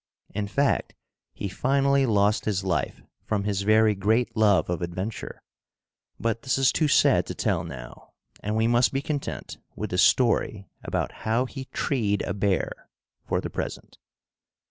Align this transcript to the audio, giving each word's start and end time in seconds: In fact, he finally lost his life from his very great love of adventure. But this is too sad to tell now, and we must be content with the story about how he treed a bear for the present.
In 0.33 0.47
fact, 0.47 0.95
he 1.31 1.47
finally 1.47 2.07
lost 2.07 2.45
his 2.45 2.63
life 2.63 3.03
from 3.23 3.43
his 3.43 3.61
very 3.61 3.93
great 3.93 4.35
love 4.35 4.67
of 4.67 4.81
adventure. 4.81 5.43
But 6.19 6.41
this 6.41 6.57
is 6.57 6.71
too 6.71 6.87
sad 6.87 7.27
to 7.27 7.35
tell 7.35 7.63
now, 7.63 8.13
and 8.39 8.55
we 8.55 8.65
must 8.65 8.93
be 8.93 9.03
content 9.03 9.59
with 9.75 9.91
the 9.91 9.99
story 9.99 10.67
about 10.81 11.11
how 11.21 11.45
he 11.45 11.65
treed 11.65 12.23
a 12.23 12.33
bear 12.33 12.89
for 13.27 13.41
the 13.41 13.51
present. 13.51 13.99